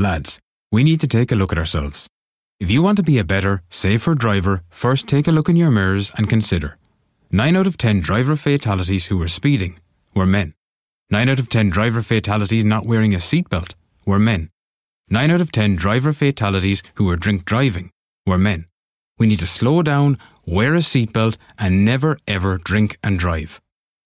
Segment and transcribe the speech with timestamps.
[0.00, 0.38] Lads,
[0.70, 2.06] we need to take a look at ourselves.
[2.60, 5.72] If you want to be a better, safer driver, first take a look in your
[5.72, 6.78] mirrors and consider.
[7.32, 9.80] 9 out of 10 driver fatalities who were speeding
[10.14, 10.54] were men.
[11.10, 13.74] 9 out of 10 driver fatalities not wearing a seatbelt
[14.06, 14.50] were men.
[15.10, 17.90] 9 out of 10 driver fatalities who were drink driving
[18.24, 18.66] were men.
[19.18, 23.60] We need to slow down, wear a seatbelt, and never ever drink and drive.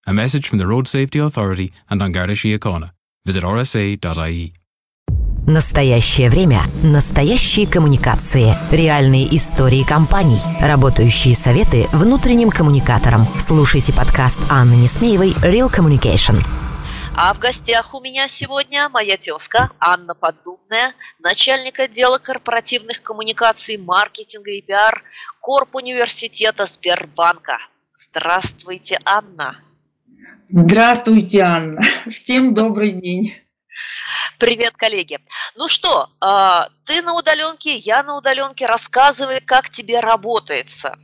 [0.06, 2.92] A message from the Road Safety Authority and An Garda Síochána.
[3.26, 4.54] Visit rsa.ie.
[5.46, 6.62] Настоящее время.
[6.84, 8.54] Настоящие коммуникации.
[8.70, 10.38] Реальные истории компаний.
[10.60, 13.26] Работающие советы внутренним коммуникаторам.
[13.40, 16.36] Слушайте подкаст Анны Несмеевой «Real Communication».
[17.16, 24.52] А в гостях у меня сегодня моя тезка Анна Поддубная, начальник отдела корпоративных коммуникаций, маркетинга
[24.52, 25.02] и пиар
[25.40, 27.58] Корп университета Сбербанка.
[27.94, 29.56] Здравствуйте, Анна.
[30.48, 31.82] Здравствуйте, Анна.
[32.10, 33.34] Всем добрый день.
[34.42, 35.18] Привет, коллеги.
[35.56, 38.66] Ну что, а, ты на удаленке, я на удаленке.
[38.66, 40.96] Рассказывай, как тебе работается.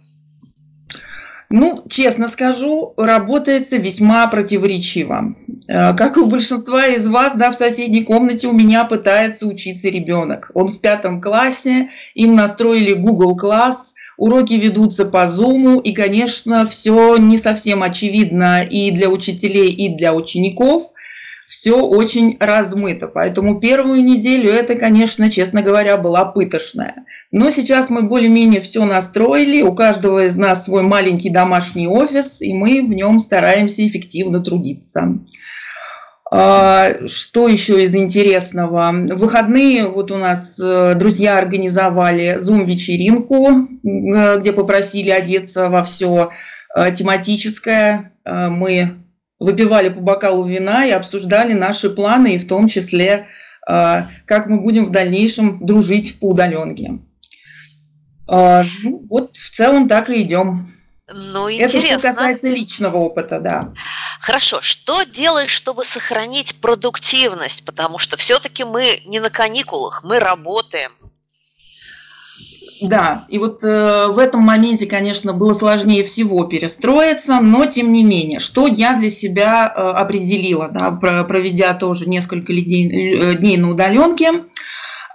[1.48, 5.36] Ну, честно скажу, работается весьма противоречиво.
[5.70, 10.50] А, как у большинства из вас, да, в соседней комнате у меня пытается учиться ребенок.
[10.54, 17.16] Он в пятом классе, им настроили Google Class, уроки ведутся по Zoom, и, конечно, все
[17.18, 20.90] не совсем очевидно и для учителей, и для учеников–
[21.48, 23.08] все очень размыто.
[23.08, 27.06] Поэтому первую неделю это, конечно, честно говоря, была пытошная.
[27.32, 32.52] Но сейчас мы более-менее все настроили, у каждого из нас свой маленький домашний офис, и
[32.52, 35.14] мы в нем стараемся эффективно трудиться.
[36.30, 38.92] А, что еще из интересного?
[39.08, 46.30] В выходные вот у нас э, друзья организовали зум-вечеринку, э, где попросили одеться во все
[46.76, 48.12] э, тематическое.
[48.26, 48.90] Мы
[49.38, 53.28] выпивали по бокалу вина и обсуждали наши планы, и в том числе,
[53.68, 56.98] э, как мы будем в дальнейшем дружить по удаленке.
[58.28, 60.68] Э, ну, вот в целом так и идем.
[61.10, 61.78] Ну, интересно.
[61.78, 63.72] Это что касается личного опыта, да.
[64.20, 64.60] Хорошо.
[64.60, 67.64] Что делаешь, чтобы сохранить продуктивность?
[67.64, 70.92] Потому что все-таки мы не на каникулах, мы работаем.
[72.80, 78.04] Да, и вот э, в этом моменте, конечно, было сложнее всего перестроиться, но тем не
[78.04, 83.70] менее, что я для себя э, определила, да, проведя тоже несколько дней, э, дней на
[83.70, 84.44] удаленке.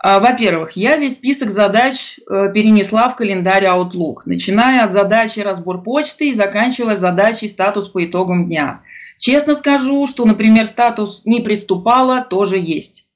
[0.03, 5.83] Э, во-первых, я весь список задач э, перенесла в календарь Outlook, начиная от задачи разбор
[5.83, 8.81] почты и заканчивая задачей статус по итогам дня.
[9.19, 13.07] Честно скажу, что, например, статус «не приступала» тоже есть.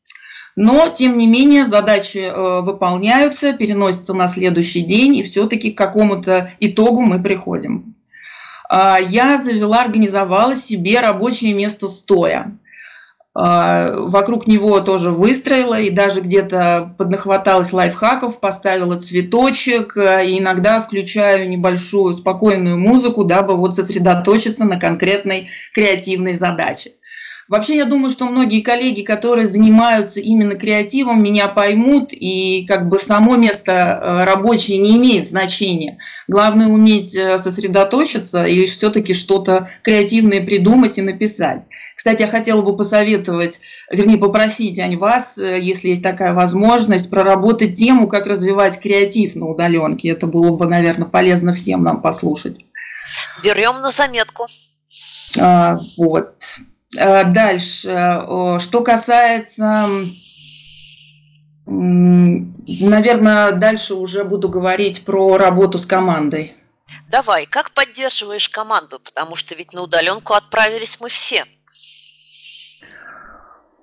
[0.57, 6.49] Но, тем не менее, задачи э, выполняются, переносятся на следующий день, и все-таки к какому-то
[6.59, 7.93] итогу мы приходим.
[8.67, 12.57] Э, я завела, организовала себе рабочее место стоя.
[13.37, 20.79] Э, вокруг него тоже выстроила и даже где-то поднахваталась лайфхаков, поставила цветочек, э, и иногда
[20.79, 26.93] включаю небольшую спокойную музыку, дабы вот сосредоточиться на конкретной креативной задаче.
[27.49, 32.99] Вообще, я думаю, что многие коллеги, которые занимаются именно креативом, меня поймут, и как бы
[32.99, 35.97] само место э, рабочее не имеет значения.
[36.27, 41.63] Главное уметь э, сосредоточиться и все-таки что-то креативное придумать и написать.
[41.95, 47.75] Кстати, я хотела бы посоветовать, вернее, попросить, Ань, вас, э, если есть такая возможность, проработать
[47.75, 50.09] тему, как развивать креатив на удаленке.
[50.09, 52.65] Это было бы, наверное, полезно всем нам послушать.
[53.41, 54.47] Берем на заметку.
[55.39, 56.33] А, вот.
[56.95, 57.87] Э, дальше,
[58.59, 59.89] что касается,
[61.65, 66.55] наверное, дальше уже буду говорить про работу с командой.
[67.09, 68.99] Давай, как поддерживаешь команду?
[68.99, 71.45] Потому что ведь на удаленку отправились мы все.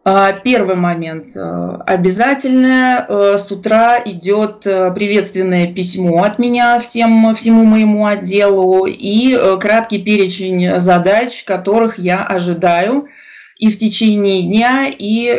[0.06, 1.34] А, первый момент.
[1.34, 8.84] Э, обязательно э, с утра идет э, приветственное письмо от меня всем, всему моему отделу
[8.84, 13.08] и краткий перечень задач, которых я ожидаю
[13.56, 15.32] и в течение дня, и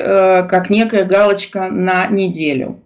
[0.49, 2.81] как некая галочка на неделю.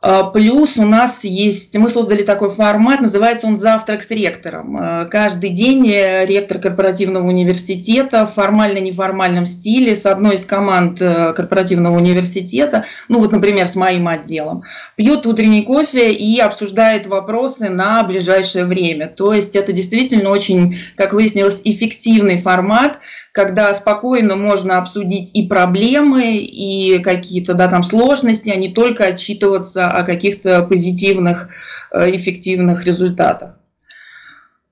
[0.00, 4.76] А, плюс у нас есть, мы создали такой формат, называется он «Завтрак с ректором».
[4.78, 11.32] А, каждый день э, ректор корпоративного университета в формально-неформальном стиле с одной из команд э,
[11.32, 14.62] корпоративного университета, ну вот, например, с моим отделом,
[14.94, 19.08] пьет утренний кофе и обсуждает вопросы на ближайшее время.
[19.08, 23.00] То есть это действительно очень, как выяснилось, эффективный формат,
[23.38, 29.88] когда спокойно можно обсудить и проблемы, и какие-то да, там сложности, а не только отчитываться
[29.88, 31.48] о каких-то позитивных,
[31.92, 33.50] э, эффективных результатах.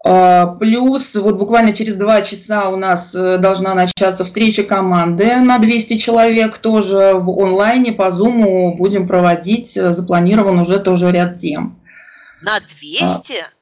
[0.05, 5.59] А, плюс вот буквально через два часа у нас э, должна начаться встреча команды на
[5.59, 9.75] 200 человек тоже в онлайне по Zoom будем проводить.
[9.75, 11.81] Запланирован уже тоже ряд тем.
[12.43, 13.05] На 200?
[13.05, 13.57] А,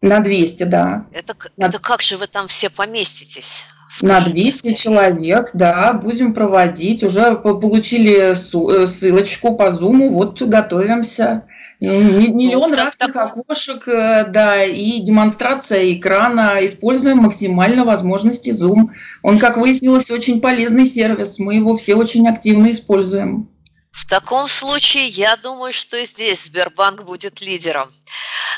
[0.00, 1.06] на 200, да.
[1.10, 1.66] Это, на...
[1.66, 3.66] это как же вы там все поместитесь?
[4.02, 4.82] На 200 скажите.
[4.82, 7.02] человек, да, будем проводить.
[7.02, 11.44] Уже получили э, ссылочку по Zoom, вот готовимся.
[11.80, 13.40] Ну, миллион ну, разных таком...
[13.40, 16.58] окошек, э, да, и демонстрация экрана.
[16.60, 18.90] Используем максимально возможности Zoom.
[19.22, 21.38] Он, как выяснилось, очень полезный сервис.
[21.38, 23.48] Мы его все очень активно используем.
[23.90, 27.90] В таком случае, я думаю, что и здесь Сбербанк будет лидером.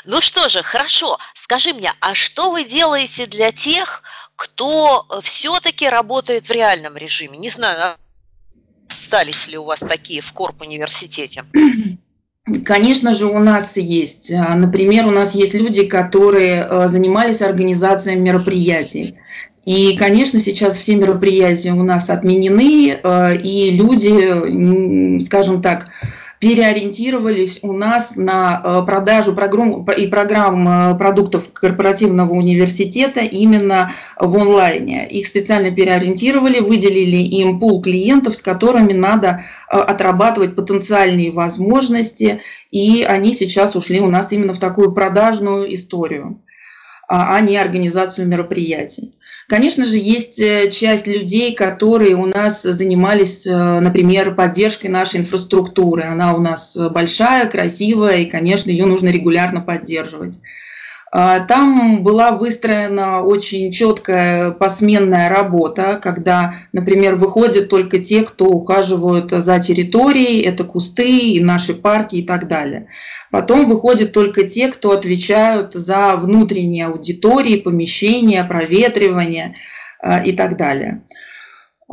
[0.05, 1.17] Ну что же, хорошо.
[1.33, 4.03] Скажи мне, а что вы делаете для тех,
[4.35, 7.37] кто все-таки работает в реальном режиме?
[7.37, 7.95] Не знаю,
[8.89, 11.43] остались ли у вас такие в Корп университете?
[12.65, 14.31] Конечно же, у нас есть.
[14.31, 19.15] А, например, у нас есть люди, которые э, занимались организацией мероприятий.
[19.63, 25.87] И, конечно, сейчас все мероприятия у нас отменены, э, и люди, скажем так,
[26.43, 35.07] переориентировались у нас на э, продажу и программ э, продуктов корпоративного университета именно в онлайне.
[35.07, 42.41] Их специально переориентировали, выделили им пул клиентов, с которыми надо э, отрабатывать потенциальные возможности,
[42.71, 46.41] и они сейчас ушли у нас именно в такую продажную историю,
[47.13, 49.11] а, а не организацию мероприятий.
[49.47, 56.05] Конечно же, есть э, часть людей, которые у нас занимались, э, например, поддержкой нашей инфраструктуры.
[56.05, 60.39] Она у нас большая, красивая, и, конечно, ее нужно регулярно поддерживать.
[61.15, 69.29] А, там была выстроена очень четкая посменная работа, когда, например, выходят только те, кто ухаживают
[69.29, 72.87] за территорией, это кусты и наши парки и так далее.
[73.29, 79.53] Потом выходят только те, кто отвечают за внутренние аудитории, помещения, проветривание
[79.99, 81.03] а, и так далее.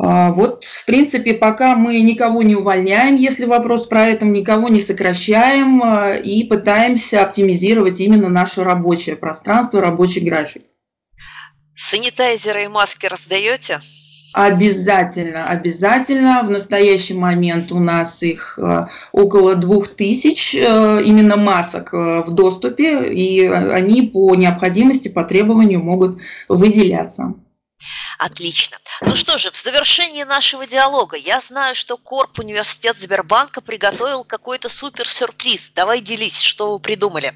[0.02, 4.80] А, вот, в принципе, пока мы никого не увольняем, если вопрос про это, никого не
[4.80, 10.62] сокращаем а, и пытаемся оптимизировать именно наше рабочее пространство, рабочий график.
[11.76, 13.80] Санитайзеры и маски раздаете?
[14.32, 16.42] Обязательно, обязательно.
[16.44, 23.46] В настоящий момент у нас их а, около двух тысяч именно масок в доступе, и
[23.46, 27.34] они по необходимости, по требованию могут выделяться.
[28.20, 28.76] Отлично.
[29.00, 34.68] Ну что же, в завершении нашего диалога я знаю, что Корп университет Сбербанка приготовил какой-то
[34.68, 35.72] супер-сюрприз.
[35.74, 37.32] Давай делись, что вы придумали.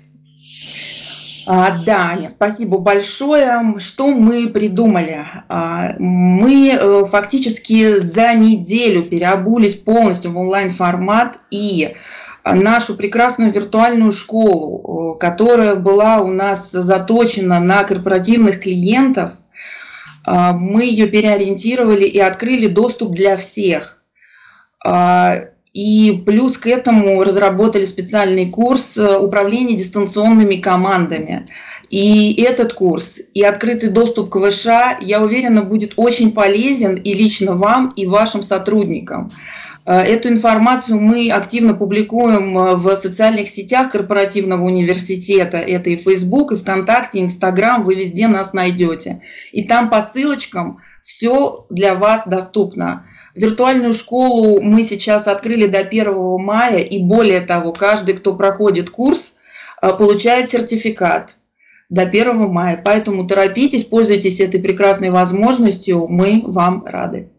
[1.47, 3.77] А, да, Аня, спасибо большое.
[3.79, 5.27] Что мы придумали?
[5.49, 11.97] А, мы э, фактически за неделю переобулись полностью в онлайн-формат и
[12.45, 19.33] нашу прекрасную виртуальную школу, э, которая была у нас заточена на корпоративных клиентов–
[20.27, 24.03] мы ее переориентировали и открыли доступ для всех.
[24.85, 25.37] А,
[25.75, 31.47] и плюс к этому разработали специальный курс э, управления дистанционными командами.
[31.91, 34.67] И этот курс, и открытый доступ к ВШ,
[35.01, 39.33] я уверена, будет очень полезен и лично вам, и вашим сотрудникам.
[39.87, 45.59] Э, эту информацию мы активно публикуем э, в социальных сетях корпоративного университета.
[45.59, 47.83] Это и Facebook, и ВКонтакте, и Инстаграм.
[47.83, 49.23] Вы везде нас найдете.
[49.53, 53.07] И там по ссылочкам все для вас доступно.
[53.35, 56.79] Виртуальную школу мы сейчас открыли до 1 мая.
[56.79, 59.35] И более того, каждый, кто проходит курс,
[59.83, 61.37] э, получает сертификат
[61.91, 62.81] до 1 мая.
[62.83, 66.07] Поэтому торопитесь, пользуйтесь этой прекрасной возможностью.
[66.09, 67.34] Мы вам рады.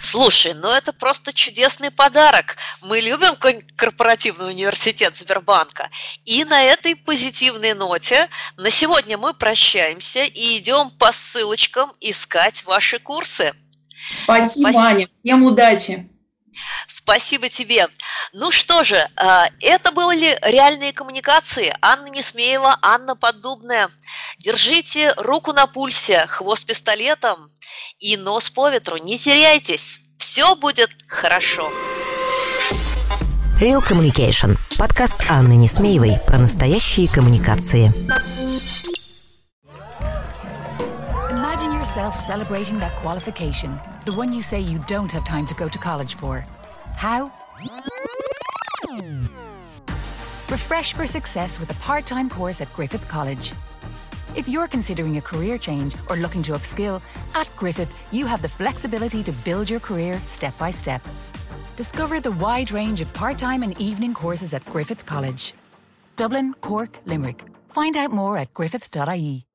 [0.00, 2.56] Слушай, ну это просто чудесный подарок.
[2.80, 3.36] Мы любим
[3.76, 5.90] корпоративный университет Сбербанка.
[6.24, 12.98] И на этой позитивной ноте на сегодня мы прощаемся и идем по ссылочкам искать ваши
[12.98, 13.52] курсы.
[14.24, 14.84] Спасибо, Спасибо.
[14.86, 15.08] Аня.
[15.22, 16.08] Всем удачи.
[16.88, 17.86] Спасибо тебе.
[18.32, 21.74] Ну что же, а, это были реальные коммуникации.
[21.80, 23.90] Анна Несмеева, Анна Поддубная.
[24.38, 27.50] Держите руку на пульсе, хвост пистолетом
[27.98, 28.98] и нос по ветру.
[28.98, 30.00] Не теряйтесь.
[30.18, 31.68] Все будет хорошо.
[33.60, 34.56] Real Communication.
[34.78, 37.90] Подкаст Анны Несмеевой про настоящие коммуникации.
[41.30, 45.68] Imagine yourself celebrating that qualification, the one you say you don't have time to go
[45.68, 46.46] to college for.
[46.96, 47.32] How?
[50.50, 53.52] Refresh for success with a part time course at Griffith College.
[54.36, 57.02] If you're considering a career change or looking to upskill,
[57.34, 61.02] at Griffith, you have the flexibility to build your career step by step.
[61.76, 65.54] Discover the wide range of part time and evening courses at Griffith College.
[66.16, 67.42] Dublin, Cork, Limerick.
[67.68, 69.49] Find out more at griffith.ie.